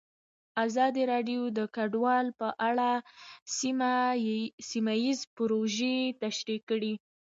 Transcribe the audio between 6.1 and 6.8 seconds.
تشریح